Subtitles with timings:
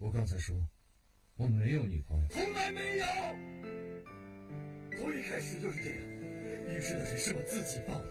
[0.00, 0.54] 我刚才说
[1.36, 3.04] 我没有女朋友，从来没有，
[4.96, 5.98] 从一开始就是这样。
[6.70, 8.06] 浴室的水是我自己放的，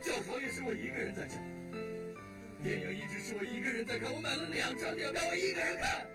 [0.00, 1.38] 教床也是我一个人在讲，
[2.60, 6.06] 电影一直是我一个人在看，我买了两张电影票，我一个人看。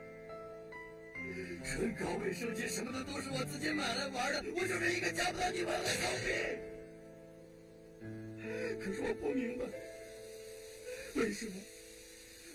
[1.63, 6.27] 唇膏、卫生巾什么的都是我自己买来玩的，我就是一个交不到女朋友的骚逼。
[8.83, 9.65] 可是我不明白，
[11.15, 11.53] 为什么？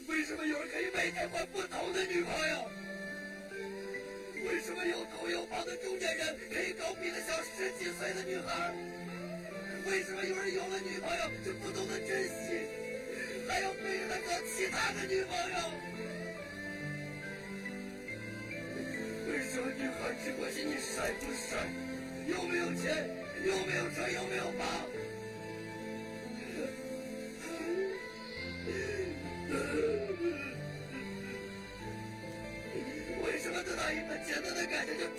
[0.09, 2.71] 为什么有人可以每天换不同的女朋友？
[4.49, 8.75] 为什么有头有房的中年人可以搞比得小十几岁的女孩？
[9.87, 12.67] 为什么有人有了女朋友就不懂得珍惜，
[13.49, 15.57] 还要背着她搞其他的女朋友？
[19.31, 21.59] 为什么女孩只关心你帅不帅，
[22.27, 23.09] 有没有钱，
[23.45, 24.67] 有没有车，有没有房？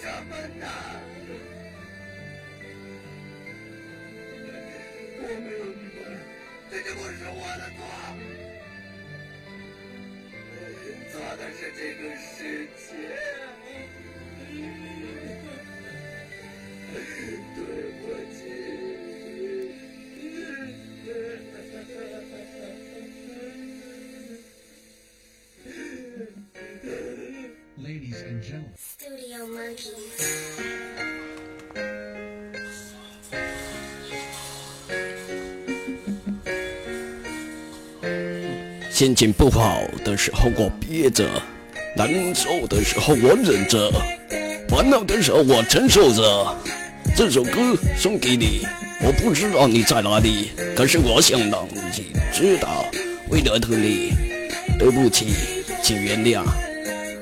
[0.01, 0.63] 这么难？
[5.19, 6.15] 我没有女朋友，
[6.69, 7.79] 这就不是我的错，
[11.11, 12.27] 错的是这个世
[12.75, 12.81] 界。
[17.55, 17.57] 对
[18.01, 18.35] 不起。
[27.77, 28.73] Ladies and gentlemen，
[38.93, 41.27] 心情不好的时候我憋着，
[41.97, 43.91] 难受的时候我忍着，
[44.69, 46.55] 烦恼的时候我承受着。
[47.15, 48.61] 这首歌送给你，
[49.01, 52.85] 我不知道你在哪里，可是我想让你知道，
[53.29, 54.13] 为了疼你，
[54.77, 55.33] 对不起，
[55.81, 56.43] 请原谅。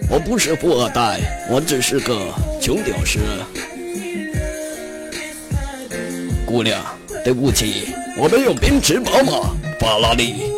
[0.09, 3.17] 我不是富二代，我只是个穷屌丝。
[6.45, 6.83] 姑娘，
[7.23, 10.52] 对不起，我没有奔驰、宝马、法拉利。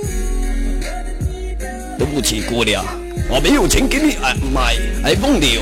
[2.04, 2.84] 对不起，姑娘，
[3.30, 4.18] 我没有钱给你
[4.54, 4.76] 买
[5.06, 5.62] iPhone 六。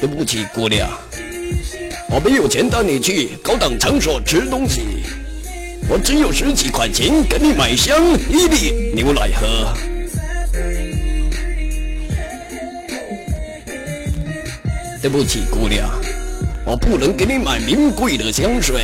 [0.00, 0.88] 对不起，姑娘，
[2.08, 4.82] 我没有钱带你去高档场所吃东西。
[5.88, 9.74] 我只有十几块钱给你买箱伊利牛奶喝。
[15.02, 15.90] 对不起，姑娘，
[16.64, 18.82] 我不能给你买名贵的香水，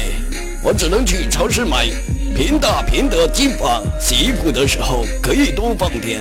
[0.64, 1.86] 我只能去超市买
[2.34, 6.20] 平大平的鸡法，洗衣服的时候可以多放点。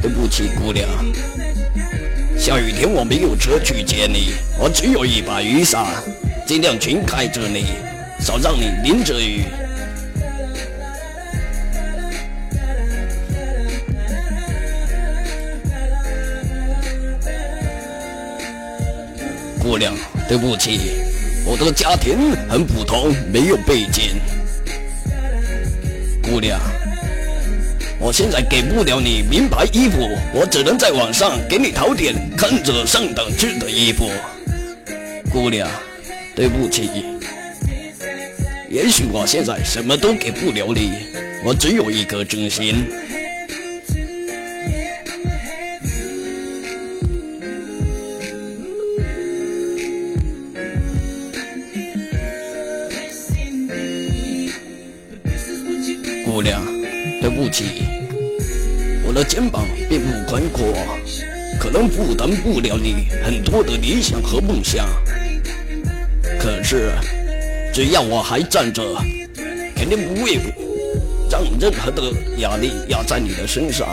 [0.00, 0.88] 对不起，姑娘，
[2.38, 5.86] 下雨天我没有车去接你，我只有一把雨伞，
[6.46, 7.66] 尽量全开着你，
[8.20, 9.44] 少让你淋着雨。
[19.60, 19.94] 姑娘，
[20.26, 20.80] 对不起，
[21.44, 24.18] 我的家庭很普通，没有背景。
[26.22, 26.58] 姑娘，
[27.98, 29.98] 我现在给不了你名牌衣服，
[30.32, 34.10] 我只能在网上给你淘点看着上档次的衣服。
[35.30, 35.68] 姑娘，
[36.34, 36.88] 对不起，
[38.70, 40.92] 也许我现在什么都给不了你，
[41.44, 42.86] 我只有一颗真心。
[56.40, 56.64] 姑娘，
[57.20, 57.82] 对不起，
[59.06, 60.72] 我的肩膀并不宽阔，
[61.60, 64.88] 可能负担不了你很多的理想和梦想。
[66.38, 66.92] 可是，
[67.74, 68.82] 只要我还站着，
[69.76, 70.38] 肯定不会
[71.30, 73.86] 让任何的压力压在你的身上。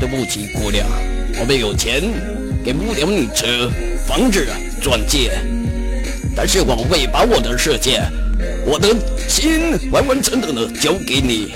[0.00, 0.84] 对不起，姑娘，
[1.38, 2.02] 我没有钱，
[2.66, 3.70] 给不了你车、
[4.04, 4.44] 房子、
[4.82, 5.30] 钻戒，
[6.34, 8.02] 但是我会把我的世界、
[8.66, 8.88] 我的
[9.28, 11.54] 心完完整整的交给你。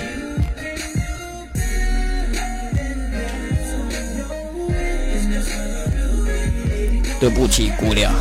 [7.19, 8.13] 对不起，姑娘，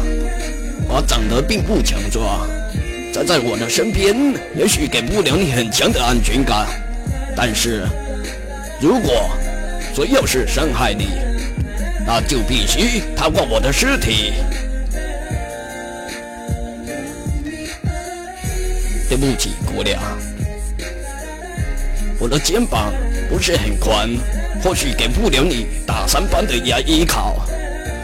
[0.88, 2.44] 我长得并不强壮，
[3.14, 6.66] 站在我的身边，也许给不了你很强的安全感，
[7.36, 7.86] 但是
[8.80, 9.30] 如果
[9.94, 11.06] 谁要是伤害你，
[12.06, 14.32] 那就必须踏过我的尸体。
[19.08, 20.00] 对不起，姑娘，
[22.18, 22.92] 我的肩膀
[23.28, 24.08] 不是很宽，
[24.62, 27.44] 或许给不了你大山般的依依靠，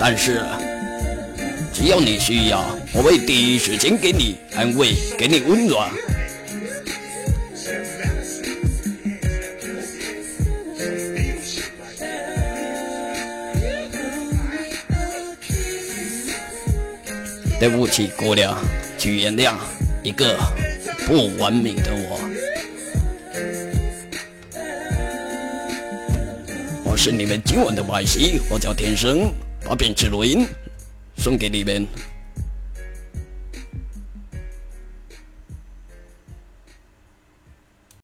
[0.00, 0.42] 但是
[1.72, 5.88] 只要你需要，我会第一时间给你安慰，给你温暖。
[17.58, 18.54] 对不起，姑娘，
[18.98, 19.54] 请原谅
[20.02, 20.38] 一个
[21.06, 22.20] 不完美的我。
[26.84, 29.32] 我是你们今晚的外息，我叫天生，
[29.64, 30.46] 把编织录音
[31.16, 31.86] 送给你们。